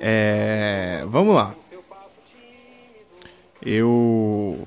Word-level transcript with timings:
É, 0.00 1.04
vamos 1.06 1.34
lá. 1.34 1.54
Eu 3.60 4.66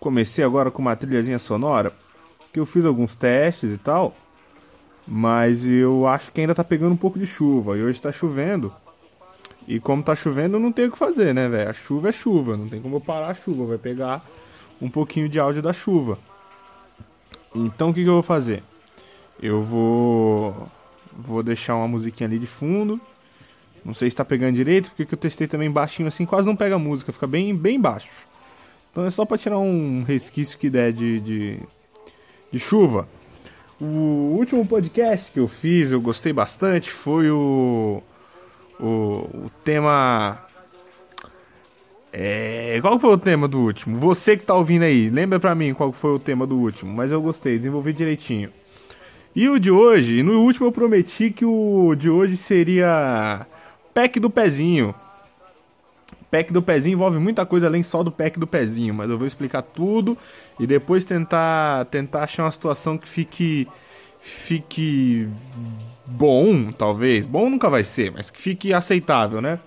comecei 0.00 0.44
agora 0.44 0.70
com 0.70 0.82
uma 0.82 0.96
trilhazinha 0.96 1.38
sonora, 1.38 1.92
que 2.52 2.58
eu 2.58 2.66
fiz 2.66 2.84
alguns 2.84 3.14
testes 3.14 3.72
e 3.72 3.78
tal, 3.78 4.14
mas 5.06 5.64
eu 5.64 6.06
acho 6.08 6.32
que 6.32 6.40
ainda 6.40 6.54
tá 6.54 6.64
pegando 6.64 6.92
um 6.92 6.96
pouco 6.96 7.18
de 7.18 7.26
chuva. 7.26 7.76
E 7.76 7.82
hoje 7.82 8.00
tá 8.00 8.10
chovendo. 8.10 8.72
E 9.66 9.78
como 9.78 10.02
tá 10.02 10.16
chovendo, 10.16 10.58
não 10.58 10.72
tem 10.72 10.86
o 10.86 10.92
que 10.92 10.98
fazer, 10.98 11.34
né, 11.34 11.48
velho? 11.48 11.70
A 11.70 11.74
chuva 11.74 12.08
é 12.08 12.12
chuva, 12.12 12.56
não 12.56 12.68
tem 12.68 12.80
como 12.80 12.96
eu 12.96 13.00
parar 13.00 13.28
a 13.28 13.34
chuva, 13.34 13.66
vai 13.66 13.78
pegar 13.78 14.24
um 14.80 14.90
pouquinho 14.90 15.28
de 15.28 15.38
áudio 15.38 15.62
da 15.62 15.72
chuva. 15.72 16.18
Então 17.54 17.90
o 17.90 17.94
que, 17.94 18.02
que 18.02 18.08
eu 18.08 18.14
vou 18.14 18.22
fazer? 18.22 18.62
Eu 19.40 19.62
vou 19.62 20.68
vou 21.16 21.42
deixar 21.42 21.76
uma 21.76 21.88
musiquinha 21.88 22.28
ali 22.28 22.38
de 22.38 22.46
fundo. 22.46 23.00
Não 23.84 23.94
sei 23.94 24.10
se 24.10 24.16
tá 24.16 24.24
pegando 24.24 24.56
direito, 24.56 24.90
porque 24.96 25.14
eu 25.14 25.18
testei 25.18 25.46
também 25.46 25.70
baixinho 25.70 26.08
assim, 26.08 26.26
quase 26.26 26.46
não 26.46 26.56
pega 26.56 26.78
música, 26.78 27.12
fica 27.12 27.26
bem, 27.26 27.54
bem 27.54 27.80
baixo. 27.80 28.08
Então 28.90 29.06
é 29.06 29.10
só 29.10 29.24
para 29.24 29.38
tirar 29.38 29.58
um 29.58 30.02
resquício 30.02 30.58
que 30.58 30.68
der 30.68 30.92
de, 30.92 31.20
de, 31.20 31.60
de 32.52 32.58
chuva. 32.58 33.08
O 33.80 34.36
último 34.36 34.66
podcast 34.66 35.30
que 35.30 35.38
eu 35.38 35.46
fiz, 35.46 35.92
eu 35.92 36.00
gostei 36.00 36.32
bastante, 36.32 36.90
foi 36.90 37.30
o 37.30 38.02
o, 38.80 39.28
o 39.44 39.50
tema. 39.64 40.38
É, 42.12 42.78
qual 42.80 42.98
foi 42.98 43.10
o 43.10 43.18
tema 43.18 43.46
do 43.46 43.58
último? 43.58 43.98
Você 43.98 44.36
que 44.36 44.44
tá 44.44 44.54
ouvindo 44.54 44.82
aí, 44.82 45.10
lembra 45.10 45.38
pra 45.38 45.54
mim 45.54 45.74
qual 45.74 45.92
foi 45.92 46.12
o 46.12 46.18
tema 46.18 46.46
do 46.46 46.56
último, 46.56 46.92
mas 46.92 47.12
eu 47.12 47.20
gostei, 47.20 47.58
desenvolvi 47.58 47.92
direitinho. 47.92 48.50
E 49.34 49.48
o 49.48 49.58
de 49.58 49.70
hoje, 49.70 50.22
no 50.22 50.40
último 50.40 50.66
eu 50.66 50.72
prometi 50.72 51.30
que 51.30 51.44
o 51.44 51.94
de 51.94 52.10
hoje 52.10 52.36
seria 52.36 53.46
pack 53.94 54.18
do 54.18 54.30
pezinho. 54.30 54.94
Pack 56.30 56.52
do 56.52 56.60
pezinho 56.60 56.94
envolve 56.94 57.18
muita 57.18 57.46
coisa 57.46 57.66
além 57.66 57.82
só 57.82 58.02
do 58.02 58.10
pack 58.10 58.38
do 58.38 58.46
pezinho, 58.46 58.92
mas 58.92 59.10
eu 59.10 59.16
vou 59.16 59.26
explicar 59.26 59.62
tudo 59.62 60.16
e 60.58 60.66
depois 60.66 61.04
tentar 61.04 61.86
tentar 61.86 62.24
achar 62.24 62.44
uma 62.44 62.50
situação 62.50 62.98
que 62.98 63.08
fique 63.08 63.68
fique 64.20 65.28
bom, 66.04 66.70
talvez. 66.72 67.24
Bom 67.24 67.48
nunca 67.48 67.70
vai 67.70 67.84
ser, 67.84 68.12
mas 68.12 68.30
que 68.30 68.40
fique 68.40 68.74
aceitável, 68.74 69.40
né? 69.40 69.58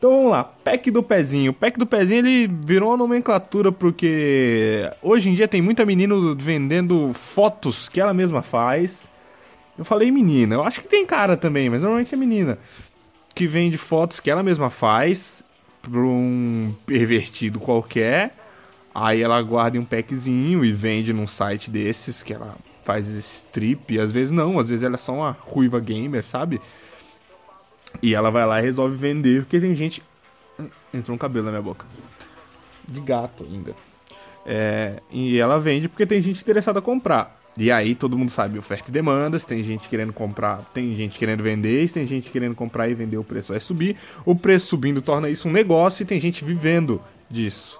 Então 0.00 0.12
vamos 0.12 0.30
lá, 0.30 0.44
pack 0.44 0.90
do 0.90 1.02
pezinho. 1.02 1.50
O 1.50 1.54
pack 1.54 1.78
do 1.78 1.84
pezinho 1.84 2.26
ele 2.26 2.50
virou 2.64 2.88
uma 2.88 2.96
nomenclatura 2.96 3.70
porque 3.70 4.90
hoje 5.02 5.28
em 5.28 5.34
dia 5.34 5.46
tem 5.46 5.60
muita 5.60 5.84
menina 5.84 6.14
vendendo 6.38 7.12
fotos 7.12 7.86
que 7.86 8.00
ela 8.00 8.14
mesma 8.14 8.40
faz. 8.40 9.06
Eu 9.78 9.84
falei 9.84 10.10
menina, 10.10 10.54
eu 10.54 10.62
acho 10.62 10.80
que 10.80 10.88
tem 10.88 11.04
cara 11.04 11.36
também, 11.36 11.68
mas 11.68 11.82
normalmente 11.82 12.14
é 12.14 12.16
menina. 12.16 12.58
Que 13.34 13.46
vende 13.46 13.76
fotos 13.76 14.20
que 14.20 14.30
ela 14.30 14.42
mesma 14.42 14.70
faz 14.70 15.42
para 15.82 16.00
um 16.00 16.74
pervertido 16.86 17.60
qualquer. 17.60 18.34
Aí 18.94 19.20
ela 19.20 19.42
guarda 19.42 19.76
em 19.76 19.80
um 19.80 19.84
packzinho 19.84 20.64
e 20.64 20.72
vende 20.72 21.12
num 21.12 21.26
site 21.26 21.70
desses 21.70 22.22
que 22.22 22.32
ela 22.32 22.56
faz 22.86 23.06
strip, 23.06 24.00
às 24.00 24.10
vezes 24.10 24.32
não, 24.32 24.58
às 24.58 24.70
vezes 24.70 24.82
ela 24.82 24.94
é 24.94 24.98
só 24.98 25.12
uma 25.12 25.36
ruiva 25.38 25.78
gamer, 25.78 26.24
sabe? 26.24 26.58
E 28.02 28.14
ela 28.14 28.30
vai 28.30 28.46
lá 28.46 28.60
e 28.60 28.62
resolve 28.62 28.96
vender, 28.96 29.42
porque 29.42 29.60
tem 29.60 29.74
gente. 29.74 30.02
Entrou 30.92 31.14
um 31.14 31.18
cabelo 31.18 31.46
na 31.46 31.50
minha 31.52 31.62
boca. 31.62 31.86
De 32.86 33.00
gato 33.00 33.44
ainda. 33.44 33.74
É, 34.44 35.00
e 35.10 35.38
ela 35.38 35.58
vende 35.60 35.88
porque 35.88 36.06
tem 36.06 36.20
gente 36.20 36.40
interessada 36.40 36.78
a 36.78 36.82
comprar. 36.82 37.38
E 37.56 37.70
aí 37.70 37.94
todo 37.94 38.16
mundo 38.16 38.30
sabe 38.30 38.58
oferta 38.58 38.90
e 38.90 38.92
demanda, 38.92 39.38
se 39.38 39.46
tem 39.46 39.62
gente 39.62 39.88
querendo 39.88 40.12
comprar, 40.12 40.62
tem 40.72 40.96
gente 40.96 41.18
querendo 41.18 41.42
vender, 41.42 41.86
se 41.86 41.94
tem 41.94 42.06
gente 42.06 42.30
querendo 42.30 42.54
comprar 42.54 42.88
e 42.88 42.94
vender, 42.94 43.16
o 43.18 43.24
preço 43.24 43.52
vai 43.52 43.60
subir. 43.60 43.96
O 44.24 44.34
preço 44.34 44.68
subindo 44.68 45.02
torna 45.02 45.28
isso 45.28 45.48
um 45.48 45.52
negócio 45.52 46.02
e 46.02 46.06
tem 46.06 46.18
gente 46.18 46.44
vivendo 46.44 47.02
disso. 47.28 47.78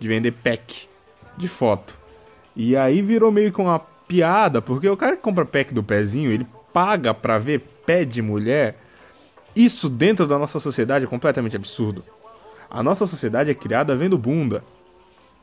De 0.00 0.08
vender 0.08 0.32
pack 0.32 0.88
de 1.36 1.46
foto. 1.46 1.96
E 2.56 2.76
aí 2.76 3.00
virou 3.00 3.30
meio 3.30 3.52
que 3.52 3.60
uma 3.60 3.78
piada, 3.78 4.60
porque 4.60 4.88
o 4.88 4.96
cara 4.96 5.16
que 5.16 5.22
compra 5.22 5.44
pack 5.44 5.72
do 5.72 5.82
pezinho, 5.82 6.30
ele 6.30 6.46
paga 6.72 7.14
pra 7.14 7.38
ver 7.38 7.60
pé 7.86 8.04
de 8.04 8.20
mulher. 8.20 8.76
Isso 9.54 9.88
dentro 9.88 10.26
da 10.26 10.38
nossa 10.38 10.58
sociedade 10.58 11.04
é 11.04 11.08
completamente 11.08 11.56
absurdo. 11.56 12.04
A 12.70 12.82
nossa 12.82 13.06
sociedade 13.06 13.50
é 13.50 13.54
criada 13.54 13.94
vendo 13.94 14.16
bunda, 14.16 14.64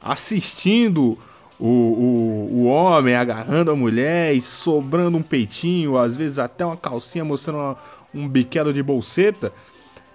assistindo 0.01 1.17
o, 1.59 1.67
o, 1.67 2.49
o 2.51 2.65
homem 2.65 3.15
agarrando 3.15 3.71
a 3.71 3.75
mulher 3.75 4.33
e 4.33 4.41
sobrando 4.41 5.17
um 5.17 5.21
peitinho, 5.21 5.97
às 5.97 6.17
vezes 6.17 6.39
até 6.39 6.65
uma 6.65 6.77
calcinha 6.77 7.23
mostrando 7.23 7.59
uma, 7.59 7.77
um 8.13 8.27
biquelo 8.27 8.73
de 8.73 8.81
bolseta 8.81 9.53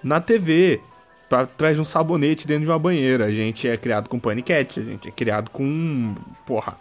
na 0.03 0.21
TV, 0.21 0.81
pra 1.28 1.47
trás 1.47 1.77
de 1.77 1.83
um 1.83 1.84
sabonete 1.84 2.47
dentro 2.47 2.65
de 2.65 2.71
uma 2.71 2.78
banheira. 2.78 3.27
A 3.27 3.31
gente 3.31 3.69
é 3.69 3.77
criado 3.77 4.09
com 4.09 4.19
paniquete, 4.19 4.81
a 4.81 4.83
gente 4.83 5.09
é 5.09 5.10
criado 5.12 5.50
com. 5.50 6.15
Porra 6.44 6.77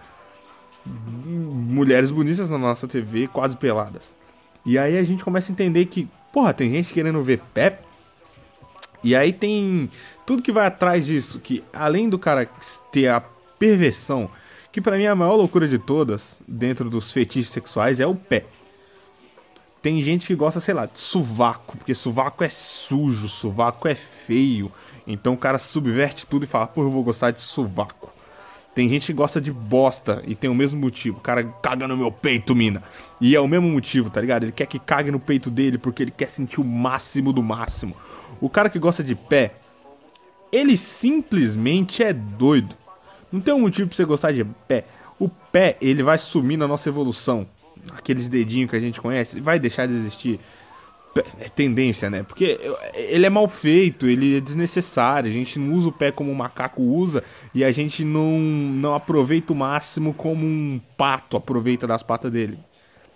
mulheres 0.85 2.11
bonitas 2.11 2.49
na 2.49 2.57
nossa 2.57 2.87
TV, 2.87 3.27
quase 3.27 3.55
peladas. 3.55 4.03
E 4.65 4.77
aí 4.77 4.97
a 4.97 5.03
gente 5.03 5.23
começa 5.23 5.51
a 5.51 5.53
entender 5.53 5.85
que, 5.85 6.07
porra, 6.33 6.51
tem 6.51 6.71
gente 6.71 6.91
querendo 6.91 7.21
ver 7.21 7.39
pé. 7.53 7.79
E 9.03 9.15
aí 9.15 9.31
tem 9.31 9.89
tudo 10.25 10.41
que 10.41 10.51
vai 10.51 10.65
atrás 10.65 11.05
disso, 11.05 11.39
que 11.39 11.63
além 11.71 12.09
do 12.09 12.17
cara 12.17 12.49
ter 12.91 13.07
a 13.07 13.21
perversão, 13.59 14.29
que 14.71 14.81
para 14.81 14.97
mim 14.97 15.03
é 15.03 15.09
a 15.09 15.15
maior 15.15 15.35
loucura 15.35 15.67
de 15.67 15.77
todas, 15.77 16.41
dentro 16.47 16.89
dos 16.89 17.11
fetiches 17.11 17.49
sexuais, 17.49 17.99
é 17.99 18.07
o 18.07 18.15
pé. 18.15 18.45
Tem 19.81 20.01
gente 20.01 20.25
que 20.25 20.35
gosta, 20.35 20.61
sei 20.61 20.73
lá, 20.73 20.85
de 20.85 20.97
sovaco, 20.97 21.77
porque 21.77 21.93
sovaco 21.93 22.43
é 22.43 22.49
sujo, 22.49 23.27
sovaco 23.27 23.87
é 23.87 23.93
feio. 23.93 24.71
Então 25.05 25.33
o 25.33 25.37
cara 25.37 25.59
subverte 25.59 26.25
tudo 26.25 26.45
e 26.45 26.47
fala, 26.47 26.65
pô, 26.65 26.83
eu 26.83 26.89
vou 26.89 27.03
gostar 27.03 27.31
de 27.31 27.41
sovaco. 27.41 28.12
Tem 28.75 28.89
gente 28.89 29.05
que 29.05 29.13
gosta 29.13 29.39
de 29.39 29.51
bosta 29.51 30.23
e 30.25 30.33
tem 30.33 30.49
o 30.49 30.55
mesmo 30.55 30.79
motivo. 30.79 31.19
O 31.19 31.21
cara 31.21 31.43
caga 31.43 31.87
no 31.87 31.95
meu 31.95 32.11
peito, 32.11 32.55
mina. 32.55 32.81
E 33.21 33.35
é 33.35 33.39
o 33.39 33.47
mesmo 33.47 33.69
motivo, 33.69 34.09
tá 34.09 34.19
ligado? 34.19 34.43
Ele 34.43 34.51
quer 34.51 34.65
que 34.65 34.79
cague 34.79 35.11
no 35.11 35.19
peito 35.19 35.51
dele 35.51 35.77
porque 35.77 36.01
ele 36.01 36.11
quer 36.11 36.27
sentir 36.27 36.59
o 36.59 36.63
máximo 36.63 37.31
do 37.31 37.43
máximo. 37.43 37.95
O 38.41 38.49
cara 38.49 38.69
que 38.69 38.79
gosta 38.79 39.03
de 39.03 39.13
pé, 39.13 39.53
ele 40.51 40.75
simplesmente 40.75 42.03
é 42.03 42.11
doido. 42.11 42.75
Não 43.31 43.39
tem 43.39 43.53
um 43.53 43.61
motivo 43.61 43.87
pra 43.87 43.95
você 43.95 44.05
gostar 44.05 44.31
de 44.31 44.43
pé. 44.67 44.85
O 45.19 45.29
pé, 45.29 45.77
ele 45.79 46.01
vai 46.01 46.17
sumir 46.17 46.57
na 46.57 46.67
nossa 46.67 46.89
evolução. 46.89 47.47
Aqueles 47.91 48.27
dedinhos 48.27 48.69
que 48.69 48.75
a 48.75 48.79
gente 48.79 48.99
conhece, 48.99 49.39
vai 49.39 49.59
deixar 49.59 49.87
de 49.87 49.93
existir 49.93 50.39
é 51.39 51.49
tendência, 51.49 52.09
né? 52.09 52.23
Porque 52.23 52.59
ele 52.93 53.25
é 53.25 53.29
mal 53.29 53.47
feito, 53.47 54.07
ele 54.07 54.37
é 54.37 54.39
desnecessário, 54.39 55.29
a 55.29 55.33
gente 55.33 55.59
não 55.59 55.73
usa 55.73 55.89
o 55.89 55.91
pé 55.91 56.11
como 56.11 56.31
o 56.31 56.35
macaco 56.35 56.81
usa 56.81 57.23
e 57.53 57.63
a 57.63 57.71
gente 57.71 58.03
não, 58.03 58.39
não 58.39 58.95
aproveita 58.95 59.53
o 59.53 59.55
máximo 59.55 60.13
como 60.13 60.45
um 60.45 60.81
pato 60.97 61.37
aproveita 61.37 61.85
das 61.85 62.01
patas 62.01 62.31
dele, 62.31 62.57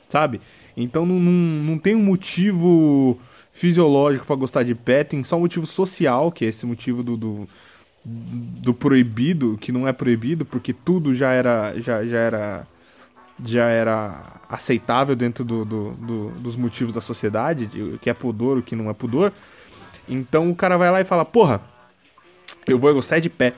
sabe? 0.07 0.39
Então 0.75 1.05
não, 1.05 1.19
não, 1.19 1.63
não 1.63 1.77
tem 1.79 1.95
um 1.95 2.03
motivo 2.03 3.19
fisiológico 3.51 4.25
para 4.25 4.35
gostar 4.35 4.61
de 4.61 4.75
pé, 4.75 5.03
tem 5.03 5.23
só 5.23 5.35
um 5.35 5.41
motivo 5.41 5.65
social, 5.65 6.31
que 6.31 6.45
é 6.45 6.49
esse 6.49 6.65
motivo 6.67 7.01
do, 7.01 7.17
do, 7.17 7.49
do 8.05 8.73
proibido, 8.75 9.57
que 9.59 9.71
não 9.71 9.87
é 9.87 9.91
proibido, 9.91 10.45
porque 10.45 10.71
tudo 10.71 11.15
já 11.15 11.31
era, 11.31 11.73
já, 11.79 12.05
já 12.05 12.19
era 12.19 12.67
já 13.43 13.67
era 13.67 14.23
aceitável 14.49 15.15
dentro 15.15 15.43
do, 15.43 15.65
do, 15.65 15.91
do, 15.91 16.29
dos 16.39 16.55
motivos 16.55 16.93
da 16.93 17.01
sociedade, 17.01 17.67
de, 17.67 17.81
o 17.81 17.99
que 17.99 18.09
é 18.09 18.13
pudor, 18.13 18.57
o 18.57 18.63
que 18.63 18.75
não 18.75 18.89
é 18.89 18.93
pudor. 18.93 19.31
Então 20.07 20.49
o 20.49 20.55
cara 20.55 20.77
vai 20.77 20.89
lá 20.89 21.01
e 21.01 21.05
fala, 21.05 21.25
porra, 21.25 21.61
eu 22.65 22.79
vou 22.79 22.93
gostar 22.93 23.19
de 23.19 23.29
pé. 23.29 23.53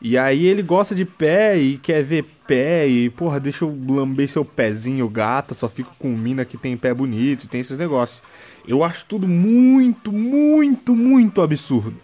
E 0.00 0.16
aí 0.16 0.46
ele 0.46 0.62
gosta 0.62 0.94
de 0.94 1.04
pé 1.04 1.58
e 1.58 1.76
quer 1.76 2.02
ver 2.04 2.24
pé 2.46 2.86
e, 2.86 3.10
porra, 3.10 3.40
deixa 3.40 3.64
eu 3.64 3.78
lamber 3.88 4.28
seu 4.28 4.44
pezinho, 4.44 5.08
gata, 5.08 5.54
só 5.54 5.68
fico 5.68 5.90
com 5.98 6.08
mina 6.10 6.44
que 6.44 6.56
tem 6.56 6.76
pé 6.76 6.94
bonito, 6.94 7.48
tem 7.48 7.60
esses 7.60 7.78
negócios. 7.78 8.22
Eu 8.66 8.84
acho 8.84 9.04
tudo 9.06 9.26
muito, 9.26 10.12
muito, 10.12 10.94
muito 10.94 11.42
absurdo. 11.42 11.96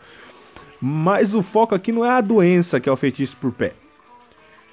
Mas 0.80 1.34
o 1.34 1.42
foco 1.42 1.74
aqui 1.74 1.92
não 1.92 2.04
é 2.04 2.10
a 2.10 2.20
doença 2.20 2.80
que 2.80 2.88
é 2.88 2.92
o 2.92 2.96
feitiço 2.96 3.36
por 3.40 3.52
pé. 3.52 3.74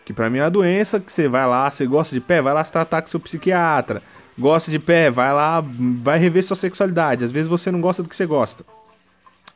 Que 0.06 0.14
pra 0.14 0.30
mim 0.30 0.40
é 0.40 0.44
uma 0.44 0.50
doença 0.50 1.00
que 1.00 1.12
você 1.12 1.28
vai 1.28 1.48
lá, 1.48 1.70
você 1.70 1.86
gosta 1.86 2.14
de 2.14 2.22
pé, 2.22 2.42
vai 2.42 2.54
lá 2.54 2.64
se 2.64 2.72
tratar 2.72 3.02
com 3.02 3.08
seu 3.08 3.20
psiquiatra. 3.20 4.02
Gosta 4.38 4.72
de 4.72 4.80
pé, 4.80 5.12
vai 5.12 5.34
lá, 5.34 5.64
vai 6.02 6.18
rever 6.18 6.44
sua 6.44 6.56
sexualidade. 6.56 7.24
Às 7.24 7.32
vezes 7.32 7.50
você 7.50 7.72
não 7.72 7.82
gosta 7.82 8.02
do 8.02 8.10
que 8.10 8.16
você 8.16 8.26
gosta. 8.26 8.66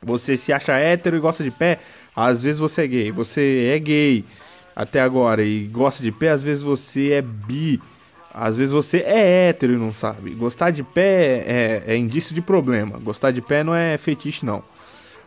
Você 0.02 0.36
se 0.36 0.52
acha 0.52 0.72
hétero 0.74 1.16
e 1.16 1.20
gosta 1.20 1.42
de 1.42 1.50
pé, 1.50 1.80
às 2.14 2.42
vezes 2.42 2.60
você 2.60 2.82
é 2.82 2.86
gay. 2.86 3.10
Você 3.10 3.72
é 3.74 3.78
gay 3.78 4.24
até 4.74 5.00
agora 5.00 5.42
e 5.42 5.64
gosta 5.64 6.02
de 6.02 6.12
pé, 6.12 6.30
às 6.30 6.42
vezes 6.42 6.62
você 6.62 7.12
é 7.12 7.22
bi. 7.22 7.80
Às 8.32 8.56
vezes 8.56 8.72
você 8.72 8.98
é 8.98 9.48
hétero 9.48 9.72
e 9.72 9.76
não 9.76 9.92
sabe. 9.92 10.30
Gostar 10.32 10.70
de 10.70 10.82
pé 10.82 11.42
é, 11.46 11.84
é 11.86 11.96
indício 11.96 12.34
de 12.34 12.42
problema. 12.42 12.98
Gostar 12.98 13.30
de 13.30 13.40
pé 13.40 13.64
não 13.64 13.74
é 13.74 13.96
fetiche, 13.96 14.44
não. 14.44 14.62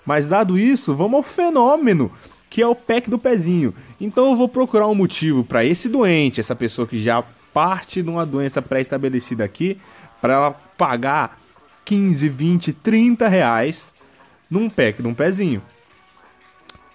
Mas 0.05 0.27
dado 0.27 0.57
isso, 0.57 0.95
vamos 0.95 1.15
ao 1.15 1.23
fenômeno 1.23 2.11
que 2.49 2.61
é 2.61 2.67
o 2.67 2.75
pack 2.75 3.09
do 3.09 3.19
pezinho. 3.19 3.73
Então 3.99 4.29
eu 4.29 4.35
vou 4.35 4.47
procurar 4.47 4.87
um 4.87 4.95
motivo 4.95 5.43
para 5.43 5.63
esse 5.63 5.87
doente, 5.87 6.39
essa 6.39 6.55
pessoa 6.55 6.87
que 6.87 7.01
já 7.01 7.23
parte 7.53 8.01
de 8.01 8.09
uma 8.09 8.25
doença 8.25 8.61
pré-estabelecida 8.61 9.43
aqui, 9.43 9.79
para 10.21 10.33
ela 10.33 10.51
pagar 10.51 11.39
15, 11.85 12.27
20, 12.27 12.73
30 12.73 13.27
reais 13.27 13.93
num 14.49 14.69
pack, 14.69 15.01
num 15.01 15.13
pezinho. 15.13 15.61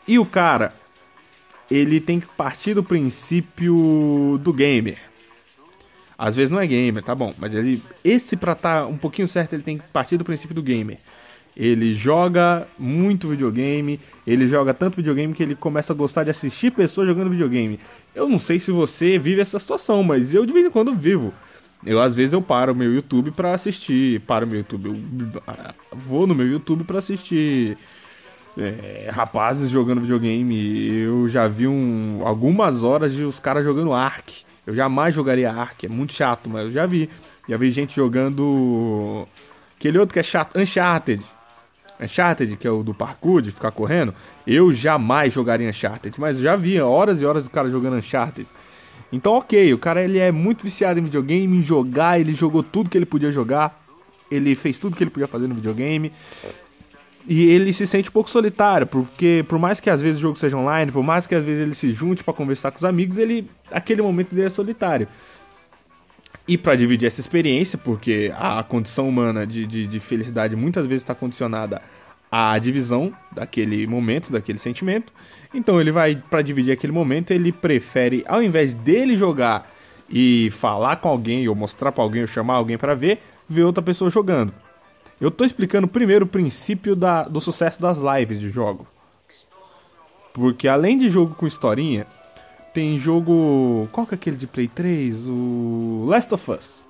E 0.06 0.18
o 0.18 0.26
cara, 0.26 0.74
ele 1.70 2.00
tem 2.00 2.20
que 2.20 2.26
partir 2.26 2.74
do 2.74 2.82
princípio 2.82 4.38
do 4.42 4.52
gamer. 4.52 4.98
Às 6.16 6.36
vezes 6.36 6.50
não 6.50 6.60
é 6.60 6.66
gamer, 6.66 7.02
tá 7.02 7.14
bom, 7.14 7.34
mas 7.38 7.54
ele 7.54 7.82
esse 8.04 8.36
para 8.36 8.52
estar 8.52 8.82
tá 8.82 8.86
um 8.86 8.96
pouquinho 8.96 9.26
certo, 9.26 9.54
ele 9.54 9.62
tem 9.62 9.78
que 9.78 9.88
partir 9.88 10.16
do 10.16 10.24
princípio 10.24 10.54
do 10.54 10.62
gamer. 10.62 10.98
Ele 11.56 11.94
joga 11.94 12.66
muito 12.78 13.28
videogame, 13.28 14.00
ele 14.26 14.48
joga 14.48 14.74
tanto 14.74 14.96
videogame 14.96 15.34
que 15.34 15.42
ele 15.42 15.54
começa 15.54 15.92
a 15.92 15.96
gostar 15.96 16.24
de 16.24 16.30
assistir 16.30 16.72
pessoas 16.72 17.06
jogando 17.06 17.30
videogame. 17.30 17.78
Eu 18.14 18.28
não 18.28 18.38
sei 18.38 18.58
se 18.58 18.70
você 18.70 19.18
vive 19.18 19.40
essa 19.40 19.58
situação, 19.58 20.02
mas 20.02 20.34
eu 20.34 20.44
de 20.44 20.52
vez 20.52 20.66
em 20.66 20.70
quando 20.70 20.94
vivo. 20.94 21.32
Eu 21.86 22.00
às 22.00 22.14
vezes 22.14 22.32
eu 22.32 22.42
paro 22.42 22.72
o 22.72 22.76
meu 22.76 22.92
YouTube 22.92 23.30
para 23.30 23.52
assistir, 23.52 24.20
paro 24.22 24.46
meu 24.46 24.58
YouTube, 24.58 24.88
eu 24.88 25.42
vou 25.92 26.26
no 26.26 26.34
meu 26.34 26.46
YouTube 26.46 26.82
para 26.82 26.98
assistir 26.98 27.76
é, 28.56 29.10
rapazes 29.12 29.70
jogando 29.70 30.00
videogame. 30.00 30.88
Eu 31.02 31.28
já 31.28 31.46
vi 31.46 31.66
um, 31.66 32.22
algumas 32.24 32.82
horas 32.82 33.12
de 33.12 33.22
os 33.22 33.38
caras 33.38 33.64
jogando 33.64 33.92
Ark. 33.92 34.44
Eu 34.66 34.74
jamais 34.74 35.14
jogaria 35.14 35.52
Ark, 35.52 35.84
é 35.84 35.88
muito 35.88 36.14
chato, 36.14 36.48
mas 36.48 36.64
eu 36.64 36.70
já 36.70 36.86
vi. 36.86 37.08
Já 37.46 37.58
vi 37.58 37.70
gente 37.70 37.94
jogando 37.94 39.28
aquele 39.76 39.98
outro 39.98 40.14
que 40.14 40.20
é 40.20 40.22
chato, 40.22 40.58
Uncharted. 40.58 41.22
Uncharted, 42.00 42.56
que 42.56 42.66
é 42.66 42.70
o 42.70 42.82
do 42.82 42.94
parkour, 42.94 43.40
de 43.40 43.50
ficar 43.50 43.70
correndo. 43.70 44.14
Eu 44.46 44.72
jamais 44.72 45.32
jogaria 45.32 45.68
Uncharted, 45.68 46.18
mas 46.20 46.36
eu 46.36 46.42
já 46.42 46.56
vi 46.56 46.80
horas 46.80 47.20
e 47.22 47.26
horas 47.26 47.44
do 47.44 47.50
cara 47.50 47.68
jogando 47.68 47.96
Uncharted. 47.96 48.48
Então, 49.12 49.34
ok, 49.34 49.72
o 49.72 49.78
cara 49.78 50.02
ele 50.02 50.18
é 50.18 50.32
muito 50.32 50.64
viciado 50.64 50.98
em 50.98 51.04
videogame, 51.04 51.56
em 51.56 51.62
jogar, 51.62 52.18
ele 52.18 52.34
jogou 52.34 52.62
tudo 52.62 52.90
que 52.90 52.98
ele 52.98 53.06
podia 53.06 53.30
jogar, 53.30 53.80
ele 54.30 54.54
fez 54.54 54.76
tudo 54.78 54.96
que 54.96 55.04
ele 55.04 55.10
podia 55.10 55.28
fazer 55.28 55.46
no 55.46 55.54
videogame. 55.54 56.12
E 57.26 57.46
ele 57.46 57.72
se 57.72 57.86
sente 57.86 58.10
um 58.10 58.12
pouco 58.12 58.28
solitário, 58.28 58.86
porque 58.86 59.44
por 59.48 59.58
mais 59.58 59.80
que 59.80 59.88
às 59.88 60.02
vezes 60.02 60.18
o 60.18 60.22
jogo 60.22 60.38
seja 60.38 60.56
online, 60.58 60.92
por 60.92 61.02
mais 61.02 61.26
que 61.26 61.34
às 61.34 61.42
vezes 61.42 61.62
ele 61.62 61.74
se 61.74 61.92
junte 61.92 62.22
para 62.22 62.34
conversar 62.34 62.70
com 62.70 62.78
os 62.78 62.84
amigos, 62.84 63.16
ele 63.16 63.48
aquele 63.70 64.02
momento 64.02 64.34
dele 64.34 64.48
é 64.48 64.50
solitário. 64.50 65.08
E 66.46 66.58
para 66.58 66.74
dividir 66.76 67.06
essa 67.06 67.20
experiência, 67.20 67.78
porque 67.78 68.32
a 68.36 68.62
condição 68.62 69.08
humana 69.08 69.46
de, 69.46 69.66
de, 69.66 69.86
de 69.86 70.00
felicidade 70.00 70.54
muitas 70.54 70.86
vezes 70.86 71.02
está 71.02 71.14
condicionada 71.14 71.80
à 72.30 72.58
divisão 72.58 73.12
daquele 73.32 73.86
momento, 73.86 74.30
daquele 74.30 74.58
sentimento. 74.58 75.12
Então 75.54 75.80
ele 75.80 75.90
vai 75.90 76.16
para 76.16 76.42
dividir 76.42 76.72
aquele 76.72 76.92
momento, 76.92 77.30
ele 77.30 77.50
prefere, 77.50 78.24
ao 78.26 78.42
invés 78.42 78.74
dele 78.74 79.16
jogar 79.16 79.70
e 80.10 80.50
falar 80.50 80.96
com 80.96 81.08
alguém, 81.08 81.48
ou 81.48 81.54
mostrar 81.54 81.92
para 81.92 82.02
alguém, 82.02 82.22
ou 82.22 82.28
chamar 82.28 82.54
alguém 82.54 82.76
para 82.76 82.94
ver, 82.94 83.20
ver 83.48 83.62
outra 83.62 83.82
pessoa 83.82 84.10
jogando. 84.10 84.52
Eu 85.20 85.30
tô 85.30 85.44
explicando 85.44 85.88
primeiro 85.88 86.24
o 86.26 86.28
princípio 86.28 86.94
da, 86.94 87.22
do 87.22 87.40
sucesso 87.40 87.80
das 87.80 87.98
lives 87.98 88.38
de 88.38 88.50
jogo. 88.50 88.86
Porque 90.34 90.66
além 90.66 90.98
de 90.98 91.08
jogo 91.08 91.34
com 91.34 91.46
historinha, 91.46 92.06
tem 92.74 92.98
jogo. 92.98 93.88
Qual 93.92 94.06
que 94.06 94.14
é 94.14 94.16
aquele 94.16 94.36
de 94.36 94.46
Play 94.46 94.68
3? 94.68 95.26
O 95.28 96.04
Last 96.08 96.34
of 96.34 96.50
Us. 96.50 96.84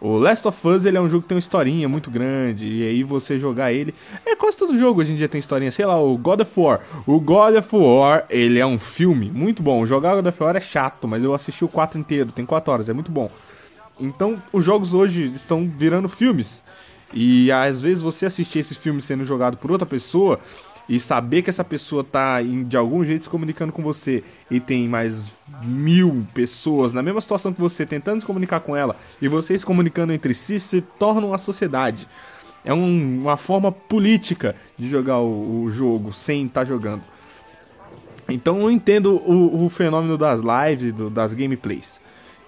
O 0.00 0.18
Last 0.18 0.46
of 0.46 0.68
Us 0.68 0.84
ele 0.84 0.96
é 0.96 1.00
um 1.00 1.08
jogo 1.08 1.22
que 1.22 1.28
tem 1.28 1.34
uma 1.34 1.40
historinha 1.40 1.88
muito 1.88 2.10
grande, 2.10 2.66
e 2.66 2.86
aí 2.86 3.02
você 3.02 3.38
jogar 3.38 3.72
ele. 3.72 3.94
É 4.24 4.36
quase 4.36 4.56
todo 4.56 4.78
jogo 4.78 5.00
hoje 5.00 5.12
em 5.12 5.16
dia 5.16 5.28
tem 5.28 5.38
historinha, 5.38 5.72
sei 5.72 5.86
lá, 5.86 6.00
o 6.00 6.16
God 6.16 6.40
of 6.40 6.60
War. 6.60 6.80
O 7.06 7.18
God 7.18 7.56
of 7.56 7.76
War, 7.76 8.24
ele 8.30 8.58
é 8.58 8.66
um 8.66 8.78
filme 8.78 9.30
muito 9.30 9.62
bom. 9.62 9.84
Jogar 9.86 10.14
God 10.14 10.26
of 10.26 10.42
War 10.42 10.54
é 10.54 10.60
chato, 10.60 11.08
mas 11.08 11.24
eu 11.24 11.34
assisti 11.34 11.64
o 11.64 11.68
4 11.68 11.98
inteiro, 11.98 12.30
tem 12.30 12.46
4 12.46 12.72
horas, 12.72 12.88
é 12.88 12.92
muito 12.92 13.10
bom. 13.10 13.30
Então, 13.98 14.40
os 14.52 14.64
jogos 14.64 14.92
hoje 14.94 15.24
estão 15.34 15.66
virando 15.66 16.08
filmes. 16.08 16.62
E 17.12 17.50
às 17.50 17.80
vezes 17.80 18.02
você 18.02 18.26
assistir 18.26 18.58
esse 18.58 18.74
filme 18.74 19.00
sendo 19.00 19.24
jogado 19.24 19.56
por 19.56 19.70
outra 19.72 19.86
pessoa 19.86 20.38
e 20.88 21.00
saber 21.00 21.42
que 21.42 21.50
essa 21.50 21.64
pessoa 21.64 22.04
tá 22.04 22.40
de 22.42 22.76
algum 22.76 23.04
jeito 23.04 23.24
se 23.24 23.30
comunicando 23.30 23.72
com 23.72 23.82
você 23.82 24.22
e 24.50 24.60
tem 24.60 24.88
mais 24.88 25.14
mil 25.62 26.26
pessoas 26.32 26.92
na 26.92 27.02
mesma 27.02 27.20
situação 27.20 27.52
que 27.52 27.60
você 27.60 27.84
tentando 27.84 28.20
se 28.20 28.26
comunicar 28.26 28.60
com 28.60 28.76
ela 28.76 28.96
e 29.20 29.26
vocês 29.26 29.60
se 29.60 29.66
comunicando 29.66 30.12
entre 30.12 30.32
si 30.32 30.60
se 30.60 30.80
torna 30.80 31.26
uma 31.26 31.38
sociedade. 31.38 32.06
É 32.64 32.72
um, 32.72 33.20
uma 33.22 33.36
forma 33.36 33.70
política 33.70 34.56
de 34.76 34.88
jogar 34.88 35.18
o, 35.18 35.64
o 35.64 35.70
jogo 35.70 36.12
sem 36.12 36.46
estar 36.46 36.60
tá 36.60 36.66
jogando. 36.66 37.02
Então 38.28 38.60
eu 38.60 38.70
entendo 38.70 39.16
o, 39.16 39.64
o 39.64 39.68
fenômeno 39.68 40.18
das 40.18 40.40
lives 40.40 40.92
do, 40.92 41.10
das 41.10 41.32
gameplays. 41.34 42.00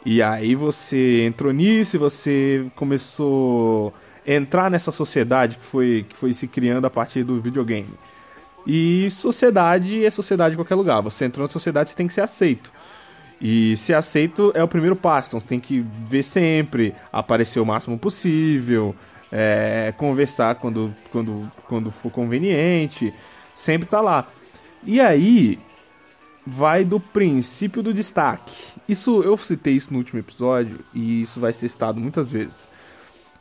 E 0.05 0.23
aí 0.23 0.55
você 0.55 1.25
entrou 1.25 1.53
nisso 1.53 1.99
você 1.99 2.67
começou 2.77 3.93
a 4.27 4.33
entrar 4.33 4.71
nessa 4.71 4.93
sociedade 4.93 5.57
que 5.57 5.65
foi, 5.65 6.07
que 6.09 6.17
foi 6.17 6.33
se 6.33 6.47
criando 6.47 6.87
a 6.87 6.91
partir 6.91 7.25
do 7.25 7.41
videogame. 7.41 7.89
E 8.67 9.11
sociedade 9.11 10.05
é 10.05 10.11
sociedade 10.11 10.55
em 10.55 10.59
qualquer 10.59 10.75
lugar. 10.75 11.01
Você 11.01 11.25
entrou 11.25 11.47
na 11.47 11.53
sociedade, 11.53 11.91
você 11.91 11.97
tem 11.97 12.07
que 12.07 12.13
ser 12.13 12.21
aceito. 12.21 12.71
E 13.41 13.77
ser 13.77 13.95
aceito 13.95 14.53
é 14.55 14.63
o 14.63 14.69
primeiro 14.69 14.97
passo. 14.97 15.29
Então 15.29 15.41
você 15.41 15.47
tem 15.47 15.61
que 15.61 15.81
ver 15.81 16.23
sempre, 16.23 16.95
aparecer 17.13 17.61
o 17.61 17.67
máximo 17.67 17.99
possível, 17.99 18.95
é, 19.31 19.95
conversar 19.97 20.57
quando, 20.57 20.95
quando, 21.11 21.51
quando 21.67 21.91
for 21.91 22.11
conveniente. 22.11 23.13
Sempre 23.57 23.89
tá 23.89 24.01
lá. 24.01 24.29
E 24.85 25.01
aí 25.01 25.59
vai 26.47 26.85
do 26.85 26.99
princípio 26.99 27.83
do 27.83 27.95
destaque. 27.95 28.55
Isso 28.89 29.23
eu 29.23 29.37
citei 29.37 29.75
isso 29.75 29.93
no 29.93 29.99
último 29.99 30.19
episódio 30.19 30.81
e 30.95 31.23
isso 31.23 31.39
vai 31.39 31.53
ser 31.53 31.69
citado 31.69 32.01
muitas 32.01 32.31
vezes. 32.31 32.57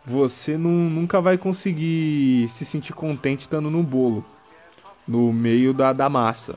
Você 0.06 0.58
não, 0.58 0.72
nunca 0.72 1.20
vai 1.20 1.38
conseguir 1.38 2.48
se 2.50 2.64
sentir 2.66 2.94
contente 2.94 3.42
estando 3.42 3.70
no 3.70 3.84
bolo 3.84 4.24
no 5.08 5.32
meio 5.32 5.74
da, 5.74 5.94
da 5.94 6.10
massa. 6.10 6.56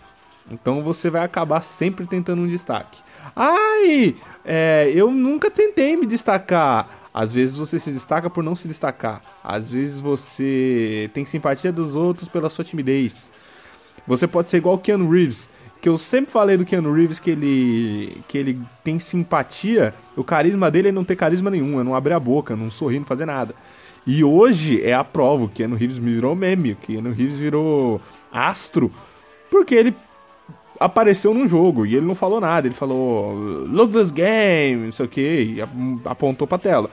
Então 0.50 0.82
você 0.82 1.08
vai 1.08 1.23
acabar 1.23 1.61
sempre 1.61 2.06
tentando 2.06 2.43
um 2.43 2.49
destaque. 2.49 2.99
Ai, 3.37 4.17
é, 4.44 4.91
eu 4.94 5.11
nunca 5.11 5.50
tentei 5.50 5.97
me 5.97 6.06
destacar. 6.06 6.88
Às 7.12 7.35
vezes 7.35 7.56
você 7.56 7.79
se 7.79 7.91
destaca 7.91 8.31
por 8.31 8.43
não 8.43 8.55
se 8.55 8.69
destacar. 8.69 9.23
Às 9.43 9.70
vezes 9.70 10.00
você 10.00 11.11
tem 11.12 11.25
simpatia 11.25 11.73
dos 11.73 11.97
outros 11.97 12.29
pela 12.29 12.50
sua 12.50 12.64
timidez. 12.64 13.31
Você 14.06 14.26
pode 14.26 14.49
ser 14.50 14.58
igual 14.58 14.76
o 14.76 14.79
Keanu 14.79 15.11
Reeves, 15.11 15.49
que 15.81 15.88
eu 15.88 15.97
sempre 15.97 16.31
falei 16.31 16.56
do 16.56 16.64
Keanu 16.64 16.93
Reeves 16.93 17.19
que 17.19 17.31
ele 17.31 18.23
que 18.29 18.38
ele 18.38 18.61
tem 18.82 18.99
simpatia, 18.99 19.94
o 20.17 20.25
carisma 20.25 20.70
dele 20.70 20.88
é 20.88 20.93
não 20.93 21.05
ter 21.05 21.17
carisma 21.17 21.50
nenhum, 21.50 21.81
é 21.81 21.85
não 21.85 21.94
abrir 21.94 22.14
a 22.14 22.20
boca, 22.20 22.56
não 22.56 22.70
sorrir, 22.70 22.99
não 22.99 23.06
fazer 23.06 23.26
nada. 23.26 23.55
E 24.06 24.25
hoje 24.25 24.83
é 24.83 24.95
a 24.95 25.04
prova, 25.04 25.45
o 25.45 25.49
Keanu 25.49 25.76
Reeves 25.76 25.99
virou 25.99 26.35
meme, 26.35 26.73
o 26.73 26.76
Keanu 26.76 27.12
Reeves 27.12 27.38
virou 27.38 28.00
astro, 28.33 28.93
porque 29.51 29.75
ele 29.75 29.95
apareceu 30.79 31.35
num 31.35 31.47
jogo 31.47 31.85
e 31.85 31.95
ele 31.95 32.07
não 32.07 32.15
falou 32.15 32.41
nada. 32.41 32.67
Ele 32.67 32.75
falou, 32.75 33.35
look 33.67 33.93
this 33.93 34.11
game, 34.11 34.87
não 34.87 34.93
sei 34.93 35.07
o 35.07 35.09
que, 35.09 35.57
e 35.57 35.59
apontou 36.05 36.47
pra 36.47 36.59
tela. 36.59 36.91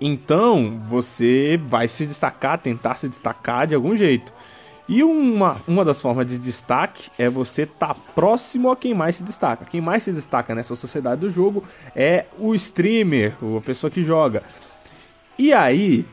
Então, 0.00 0.82
você 0.88 1.60
vai 1.62 1.86
se 1.86 2.04
destacar, 2.06 2.58
tentar 2.58 2.96
se 2.96 3.08
destacar 3.08 3.68
de 3.68 3.74
algum 3.74 3.96
jeito. 3.96 4.32
E 4.88 5.02
uma, 5.02 5.60
uma 5.66 5.84
das 5.84 6.00
formas 6.00 6.26
de 6.28 6.38
destaque 6.38 7.10
é 7.18 7.28
você 7.28 7.62
estar 7.62 7.94
tá 7.94 8.00
próximo 8.14 8.70
a 8.70 8.76
quem 8.76 8.94
mais 8.94 9.16
se 9.16 9.22
destaca. 9.22 9.64
Quem 9.64 9.80
mais 9.80 10.04
se 10.04 10.12
destaca 10.12 10.54
nessa 10.54 10.76
sociedade 10.76 11.20
do 11.20 11.30
jogo 11.30 11.64
é 11.94 12.26
o 12.38 12.54
streamer, 12.54 13.34
a 13.56 13.60
pessoa 13.60 13.90
que 13.90 14.04
joga. 14.04 14.42
E 15.36 15.52
aí, 15.52 16.04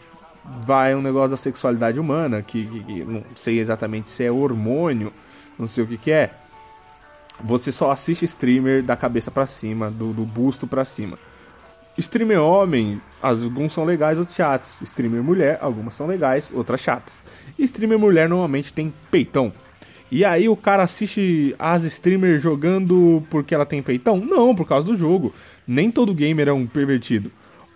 vai 0.45 0.95
um 0.95 1.01
negócio 1.01 1.31
da 1.31 1.37
sexualidade 1.37 1.99
humana, 1.99 2.41
que, 2.41 2.65
que, 2.65 2.83
que, 2.83 3.03
não 3.03 3.23
sei 3.35 3.59
exatamente 3.59 4.09
se 4.09 4.23
é 4.23 4.31
hormônio, 4.31 5.11
não 5.57 5.67
sei 5.67 5.83
o 5.83 5.87
que, 5.87 5.97
que 5.97 6.11
é. 6.11 6.31
Você 7.43 7.71
só 7.71 7.91
assiste 7.91 8.25
streamer 8.25 8.83
da 8.83 8.95
cabeça 8.95 9.31
para 9.31 9.45
cima, 9.45 9.89
do, 9.89 10.13
do 10.13 10.25
busto 10.25 10.67
para 10.67 10.85
cima. 10.85 11.17
Streamer 11.97 12.41
homem, 12.41 13.01
alguns 13.21 13.73
são 13.73 13.85
legais, 13.85 14.17
outros 14.17 14.35
chatos. 14.35 14.75
Streamer 14.81 15.23
mulher, 15.23 15.59
algumas 15.61 15.93
são 15.93 16.07
legais, 16.07 16.51
outras 16.53 16.81
chatas. 16.81 17.13
Streamer 17.57 17.99
mulher 17.99 18.27
normalmente 18.27 18.73
tem 18.73 18.93
peitão. 19.11 19.53
E 20.11 20.23
aí 20.23 20.47
o 20.47 20.55
cara 20.55 20.83
assiste 20.83 21.55
as 21.57 21.83
streamers 21.83 22.41
jogando 22.41 23.23
porque 23.29 23.53
ela 23.53 23.65
tem 23.65 23.81
peitão? 23.81 24.17
Não, 24.17 24.55
por 24.55 24.67
causa 24.67 24.85
do 24.85 24.95
jogo. 24.95 25.33
Nem 25.67 25.89
todo 25.89 26.13
gamer 26.13 26.47
é 26.47 26.53
um 26.53 26.67
pervertido. 26.67 27.31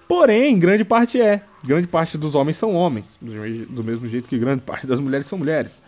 Porém, 0.07 0.57
grande 0.57 0.85
parte 0.85 1.19
é. 1.19 1.41
Grande 1.65 1.87
parte 1.87 2.17
dos 2.17 2.33
homens 2.33 2.55
são 2.55 2.73
homens, 2.73 3.09
do 3.19 3.83
mesmo 3.83 4.07
jeito 4.07 4.29
que 4.29 4.37
grande 4.37 4.61
parte 4.61 4.87
das 4.87 4.99
mulheres 4.99 5.25
são 5.25 5.37
mulheres. 5.37 5.81